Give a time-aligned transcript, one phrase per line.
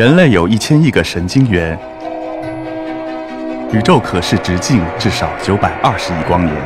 [0.00, 1.78] 人类有一千亿个神经元，
[3.70, 6.56] 宇宙可视直径至少九百二十亿光年。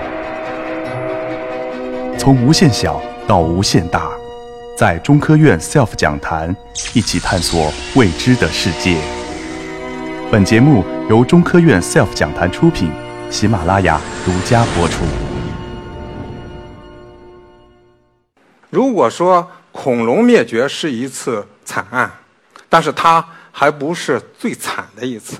[2.17, 4.09] 从无限小到无限大，
[4.79, 6.55] 在中科院 SELF 讲坛
[6.95, 8.97] 一起探索未知的世界。
[10.31, 12.89] 本节目由中科院 SELF 讲坛出品，
[13.31, 15.03] 喜马拉雅独家播出。
[18.71, 22.09] 如果说恐龙灭绝是一次惨案，
[22.75, 25.37] 但是它还不是最惨的一次，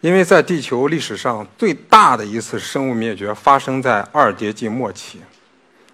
[0.00, 5.20] 因为在地球历史上最大的一次生物灭绝发生在二叠纪末期，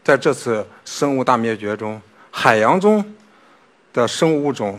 [0.04, 3.04] 在这次生物大灭绝中，海洋中
[3.92, 4.78] 的生物物种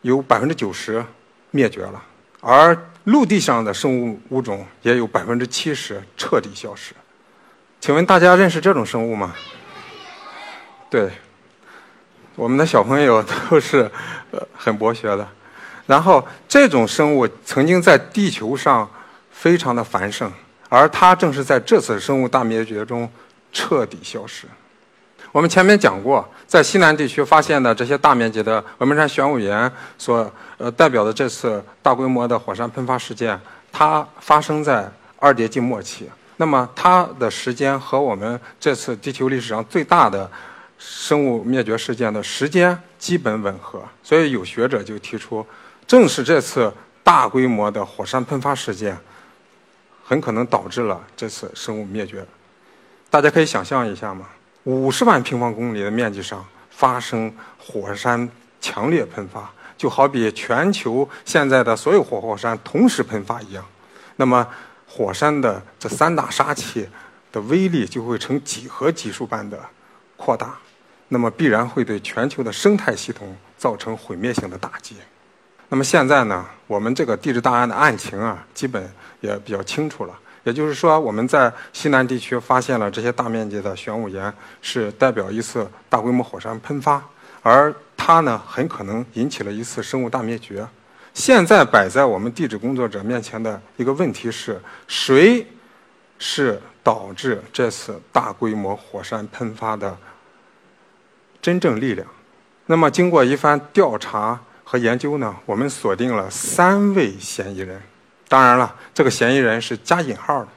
[0.00, 1.04] 有百分之九十
[1.52, 2.02] 灭绝了，
[2.40, 6.92] 而陆地上的生物物种也有百分之七十彻底消失。
[7.80, 9.36] 请问大家认识这种生物吗？
[10.90, 11.12] 对，
[12.34, 13.90] 我们的小朋友都是
[14.30, 15.26] 呃很博学的。
[15.86, 18.88] 然后这种生物曾经在地球上
[19.30, 20.30] 非常的繁盛，
[20.68, 23.10] 而它正是在这次生物大灭绝中
[23.52, 24.46] 彻底消失。
[25.32, 33.38] 我们前面讲过，在西南地区发现的这些大面积的峨眉山玄武岩所呃代表的这次大规模的火山喷发事件，
[33.72, 36.08] 它发生在二叠纪末期。
[36.36, 40.30] 那么它的时间和我们这次地球历史上最大的
[40.84, 45.46] 生物灭绝事件的时间基本吻合，所以有学者就提出，
[45.86, 46.72] 正是这次
[47.04, 48.98] 大规模的火山喷发事件，
[50.04, 52.24] 很可能导致了这次生物灭绝。
[53.08, 54.26] 大家可以想象一下吗？
[54.64, 58.28] 五十万平方公里的面积上发生火山
[58.60, 63.64] 强烈喷发，就好比全球现在的所有活火山同时喷发一样，
[64.16, 64.46] 那么
[64.86, 66.88] 火山的这三大杀器
[67.30, 69.58] 的威力就会呈几何级数般的
[70.16, 70.58] 扩大。
[71.12, 74.96] 那么必然会对全球的生态系统造成毁灭性的打击。
[75.68, 80.18] 那么现在呢，我们这个地质档案的案情啊，基本也比较清楚了。
[80.42, 87.02] 也就是说，我们在西南地区发现了这些大面积的玄武岩，是代表一次大规模火山喷发，
[87.42, 90.66] 而它呢，很可能引起了一次生物大灭绝。
[91.12, 94.58] 现在摆在我们地质工作者面前的一个问题是：
[94.88, 95.46] 谁
[96.18, 99.94] 是导致这次大规模火山喷发的？
[101.42, 102.06] 真正力量。
[102.66, 107.82] 那么，经过一番调查和研究呢，我们锁定了三位嫌疑人。
[108.28, 110.48] 当然了，这个嫌疑人是加引号的，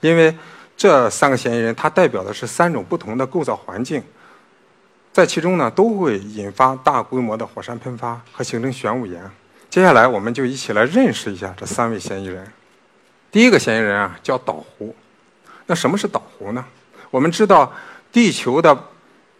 [0.00, 0.34] 因为
[0.76, 4.02] 这三个嫌疑人他代表的是三种不同的构造环境，
[5.12, 9.22] 在其中呢都会引发大规模的火山喷发和形成玄武岩。
[9.68, 12.50] 接下来，我们就一起来认识一下这三位嫌疑人。
[13.30, 14.96] 第一个嫌疑人啊，叫岛湖。
[15.66, 16.64] 那什么是岛湖呢？
[17.10, 17.70] 我们知道，
[18.10, 18.76] 地球的。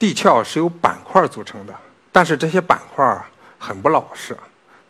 [0.00, 1.74] 地壳是由板块组成的，
[2.10, 3.22] 但是这些板块
[3.58, 4.34] 很不老实，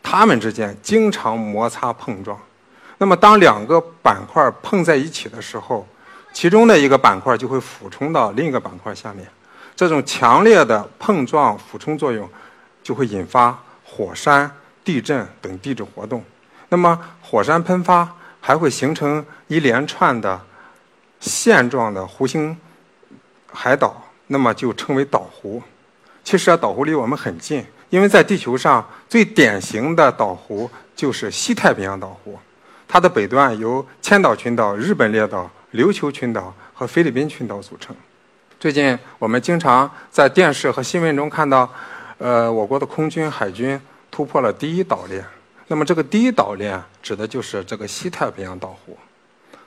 [0.00, 2.40] 它们之间经常摩擦碰撞。
[2.96, 5.84] 那么，当两个板块碰在一起的时候，
[6.32, 9.26] 其中的一个板块就会俯冲到另一个板块下面。
[9.74, 12.28] 这种强烈的碰撞俯冲作用，
[12.80, 14.48] 就会引发火山、
[14.84, 16.22] 地震等地质活动。
[16.68, 18.08] 那么，火山喷发
[18.40, 20.40] 还会形成一连串的
[21.18, 22.56] 线状的弧形
[23.52, 24.00] 海岛。
[24.32, 25.60] 那么就称为岛湖。
[26.22, 32.38] 其实啊，岛湖离我们很近，因为在地球上最典型的岛湖就是西太平洋岛湖，
[32.86, 37.94] 它的北端由千岛群岛、日本列岛、琉球群岛和菲律宾群岛组成。
[38.60, 41.68] 最近我们经常在电视和新闻中看到，
[42.18, 43.80] 呃，我国的空军、海军
[44.12, 45.24] 突破了第一岛链。
[45.66, 48.96] 那么这个第一岛链指的就是这个西太平洋岛湖，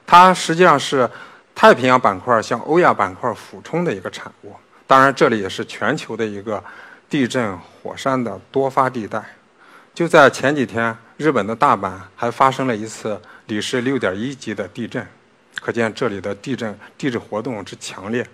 [0.08, 1.10] 它实际上是。
[1.56, 4.54] 太平洋板块向欧亚板块俯冲的一个产物，
[4.86, 6.62] 当然这里也是全球的一个
[7.10, 9.24] 地震火山的多发地带。
[9.94, 15.08] 就在前几天，日本的大阪还发生了一次里氏六点一级的地震，
[15.62, 18.28] 可见这里的地震地质活动之强烈。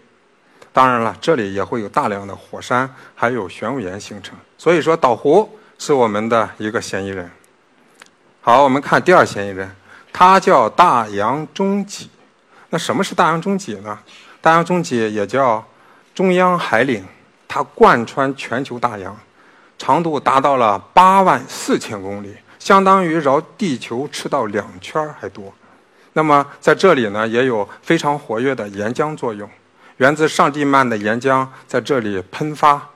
[0.71, 4.37] 当然了，这里也会有大量的火山还有玄武岩形成。
[4.57, 7.29] 所以说，岛湖是我们的一个嫌疑人。
[8.39, 9.69] 好，我们看第二嫌疑人，
[10.13, 12.09] 他叫大洋中脊。
[12.71, 13.97] 那什么是大洋中脊呢？
[14.41, 15.63] 大洋中脊也叫
[16.13, 17.03] 中央海岭，
[17.47, 19.17] 它贯穿全球大洋，
[19.77, 25.51] 长度达到了八万四千公里，相当于绕地球赤道两圈还多。
[26.13, 29.49] 那么在这里呢，也有非常活跃的岩浆作用，
[29.97, 32.87] 源自上地幔的岩浆在这里喷发，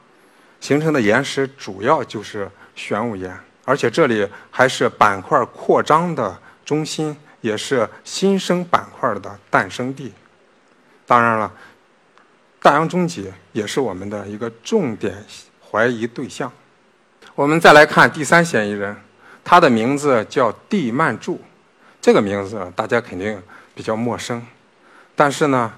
[0.60, 3.36] 形成的岩石主要就是玄武岩，
[3.66, 7.18] 而且这里还是板块扩张的中心。
[7.44, 10.14] 也是新生板块的诞生地。
[11.06, 11.52] 当然了，
[12.62, 15.14] 大洋中脊也是我们的一个重点
[15.62, 16.50] 怀疑对象。
[17.36, 18.96] 我们再来看第三嫌疑人，
[19.44, 21.42] 他的名字叫蒂曼柱，
[22.02, 23.42] 这个名字大家肯定
[23.76, 24.42] 比较陌生，
[25.14, 25.74] 但是呢，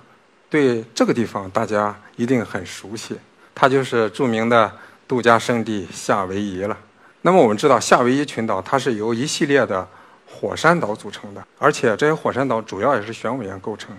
[0.49, 3.17] 对这个地方大家一定很熟悉，
[3.55, 4.71] 他就是著名的
[5.07, 6.77] 度假胜地夏威夷了。
[7.23, 9.87] 那么我们知道，夏威夷群岛它是由一系列的
[10.35, 13.95] 火山岛组成的，而且这些火山岛主要也是玄武岩构成。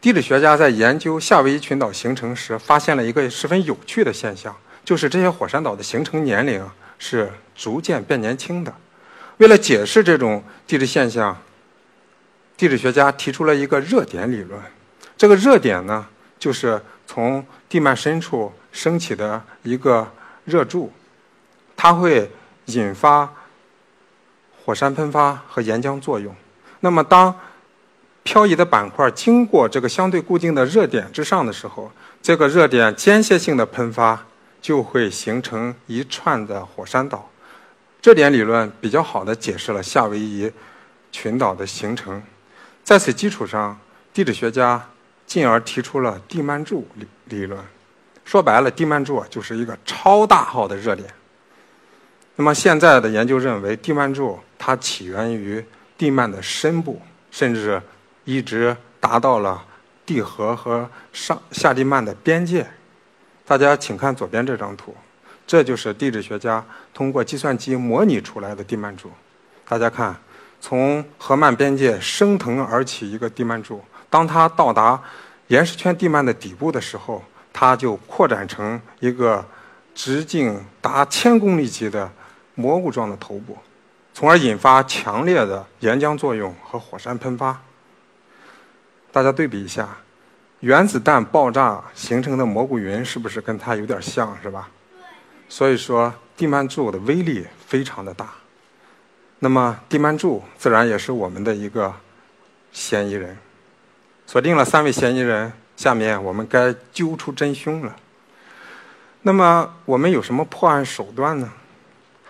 [0.00, 4.54] 地质学家在研究夏威夷群岛形成时，发现了一个十分有趣的现象，
[4.84, 6.64] 就是这些火山岛的形成年龄
[6.98, 8.72] 是逐渐变年轻的。
[9.38, 11.36] 为了解释这种地质现象，
[12.56, 14.60] 地质学家提出了一个热点理论。
[15.16, 16.06] 这个热点呢，
[16.38, 20.06] 就是从地幔深处升起的一个
[20.44, 20.92] 热柱，
[21.76, 22.30] 它会
[22.66, 23.32] 引发
[24.68, 26.36] 火山喷发和岩浆作用。
[26.80, 27.34] 那么当
[28.22, 34.22] 漂移的板块经过这个相对固定的热点之上的时候，这个热点间歇性的喷发
[34.60, 37.30] 就会形成一串的火山岛。
[38.02, 40.52] 这点理论比较好的解释了夏威夷
[41.10, 42.22] 群岛的形成。
[42.84, 43.74] 在此基础上，
[44.12, 44.86] 地质学家
[45.24, 47.58] 进而提出了地幔柱理理论。
[48.22, 51.08] 说白了，地幔柱就是一个超大号的热点。
[52.36, 55.64] 那么现在的研究认为，地幔柱它起源于
[55.96, 57.00] 地幔的深部，
[57.30, 57.80] 甚至。
[58.24, 59.64] 一直达到了
[60.04, 62.68] 地核和上下地幔的边界。
[63.46, 64.94] 大家请看左边这张图，
[65.46, 66.62] 这就是地质学家
[66.92, 69.10] 通过计算机模拟出来的地幔柱。
[69.66, 70.14] 大家看，
[70.60, 75.02] 从河幔边界升腾而起一个地幔柱，当它到达
[75.46, 79.42] 岩石圈地幔的底部的时候，它就扩展成一个
[79.94, 82.12] 直径达千公里级的
[82.54, 83.56] 蘑菇状的头部，
[84.18, 87.56] 从而引发强烈的岩浆作用和火山喷发。
[89.12, 89.96] 大家对比一下，
[90.58, 94.70] 原子弹爆炸形成的蘑菇云是不是跟它有点像是吧？
[95.48, 98.28] 所以说，地幔柱的威力非常的大。
[99.38, 101.94] 那么，地幔柱自然也是我们的一个
[102.72, 103.38] 嫌疑人。
[104.26, 107.94] 锁定了三位嫌疑人，下面我们该揪出真凶了。
[109.22, 111.52] 那么，我们有什么破案手段呢？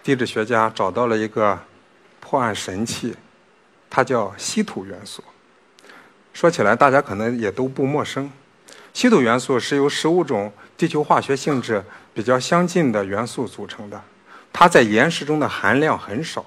[0.03, 1.59] 地质学家找到了一个
[2.29, 3.17] 破案神器，
[3.89, 5.25] 它叫稀土元素。
[6.35, 8.31] 说起来，大家可能也都不陌生。
[8.93, 11.83] 稀土元素是由十五种地球化学性质
[12.13, 13.99] 比较相近的元素组成的，
[14.53, 16.45] 它在岩石中的含量很少，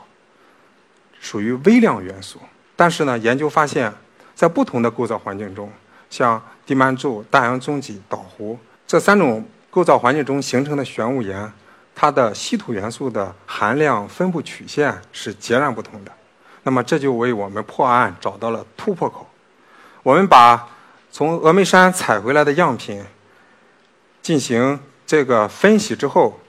[1.19, 2.39] 属于微量元素。
[2.75, 3.91] 但是呢，研究发现，
[4.35, 5.71] 在不同的构造环境中，
[6.11, 11.51] 像地幔柱、大洋中脊、岛湖这三种构造环境中形成的玄武岩，
[11.95, 16.11] 它的稀土元素的含量分布曲线是截然不同的。
[16.63, 19.27] 那么，这就为我们破案找到了突破口。
[20.03, 20.67] 我们把
[21.11, 23.03] 从峨眉山采回来的样品
[24.21, 26.39] 进行这个分析之后，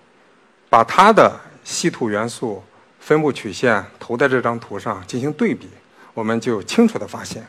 [0.69, 2.63] 把它的稀土元素
[3.01, 5.69] 分布曲线投在这张图上进行对比，
[6.15, 7.47] 我们就清楚的发现，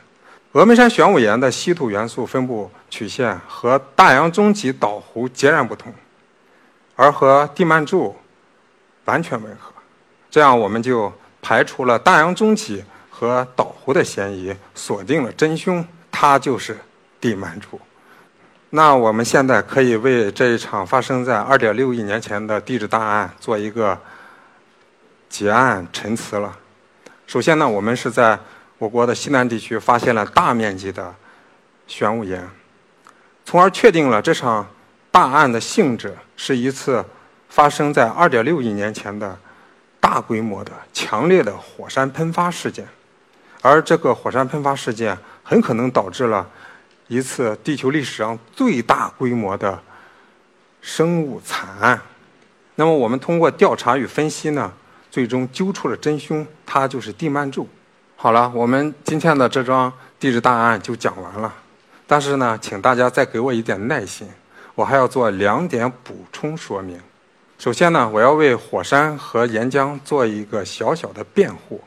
[0.54, 5.94] 峨眉山玄武岩的稀土元素分布曲线和大洋中脊岛湖截然不同，
[6.96, 8.16] 而和地幔柱
[9.06, 9.74] 完全吻合，
[10.32, 11.12] 这样我们就
[11.42, 12.84] 排除了大洋中脊。
[13.16, 16.78] 和岛湖的嫌疑，锁定了真凶，他就是
[17.22, 17.80] 地幔柱。
[18.72, 23.98] 那我们现在可以为这一场发生在二点六亿年前的地质大案做一个
[25.30, 26.58] 结案陈词了。
[27.26, 28.38] 首先呢，我们是在
[28.78, 31.14] 我国的西南地区发现了大面积的
[31.88, 32.46] 玄武岩，
[33.46, 34.68] 从而确定了这场
[35.14, 37.06] 大案的性质是一次
[37.48, 39.38] 发生在二点六亿年前的
[40.00, 42.84] 大规模的强烈的火山喷发事件。
[43.62, 46.50] 而这个火山喷发事件很可能导致了
[47.08, 49.80] 一次地球历史上最大规模的
[50.82, 52.02] 生物惨案。
[52.74, 54.74] 那么，我们通过调查与分析呢，
[55.12, 57.70] 最终揪出了真凶，他就是地幔柱。
[58.16, 61.54] 好了，我们今天的这桩地质大案就讲完了。
[62.08, 64.28] 但是呢，请大家再给我一点耐心，
[64.76, 67.00] 我还要做两点补充说明。
[67.60, 71.80] 首先呢，我要为火山和岩浆做一个小小的辩护。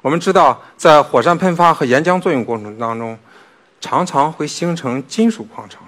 [0.00, 3.16] 我们知道，在火山喷发和岩浆作用过程当中，
[3.80, 5.84] 常常会形成金属矿床。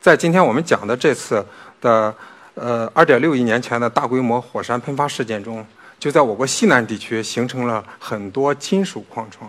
[0.00, 1.44] 在今天我们讲的这次
[1.80, 2.14] 的
[2.54, 5.64] 呃2.6亿年前的大规模火山喷发事件中，
[5.98, 9.48] 就在我国西南地区形成了很多金属矿床，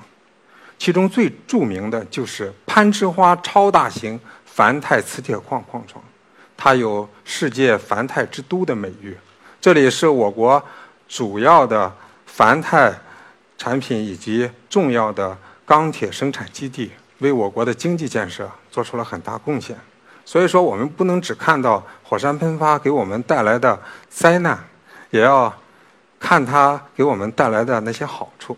[0.78, 6.04] 其中最著名的就是攀枝花超大型钒钛磁铁矿矿床，
[6.60, 9.18] 它有“世界钒钛之都”的美誉。
[9.62, 10.62] 这里是我国
[11.08, 11.90] 主要的
[12.28, 12.94] 钒钛。
[13.62, 19.78] 产品以及重要的钢铁生产基地，为我国的经济建设做出了很大贡献。
[20.24, 24.58] 所以说，我们不能只看到火山喷发给我们带来的灾难，
[25.10, 25.54] 也要
[26.18, 28.58] 看它给我们带来的那些好处。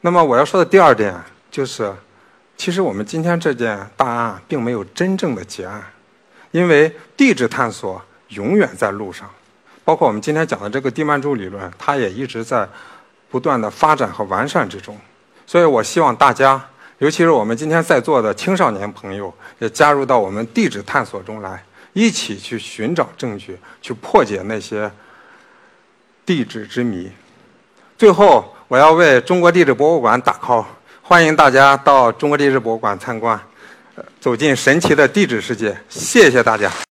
[0.00, 1.14] 那么我要说的第二点
[1.50, 1.94] 就是，
[2.56, 5.84] 其实我们今天这件大案并没有真正的结案，
[6.50, 9.28] 因为地质探索永远在路上，
[9.84, 12.68] 包括我们今天讲的这个地幔柱理论，它也一直在
[13.30, 14.98] 不断的发展和完善之中。
[15.46, 16.62] 所以我希望大家，
[16.98, 24.90] 尤其是我们今天在座的青少年朋友，也加入到我们地质探索中来，一起去寻找证据，去破解那些
[26.26, 27.10] 地质之谜。
[27.96, 30.64] 最后，我要为中国地质博物馆打 call，
[31.02, 33.40] 欢迎大家到中国地质博物馆参观，
[34.20, 35.76] 走进神奇的地质世界。
[35.88, 36.70] 谢谢大家。